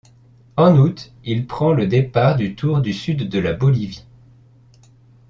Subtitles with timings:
[0.57, 4.03] En août, il prend le départ du Tour du sud de la Bolivie.